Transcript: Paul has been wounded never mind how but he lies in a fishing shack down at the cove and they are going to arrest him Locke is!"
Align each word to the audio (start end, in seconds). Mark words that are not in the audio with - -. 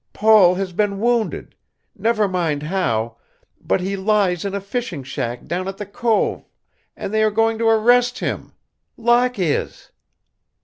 Paul 0.13 0.55
has 0.55 0.73
been 0.73 0.99
wounded 0.99 1.53
never 1.95 2.27
mind 2.27 2.63
how 2.63 3.17
but 3.63 3.81
he 3.81 3.95
lies 3.95 4.43
in 4.43 4.55
a 4.55 4.59
fishing 4.59 5.03
shack 5.03 5.45
down 5.45 5.67
at 5.67 5.77
the 5.77 5.85
cove 5.85 6.43
and 6.97 7.13
they 7.13 7.21
are 7.21 7.29
going 7.29 7.59
to 7.59 7.69
arrest 7.69 8.17
him 8.17 8.51
Locke 8.97 9.37
is!" 9.37 9.91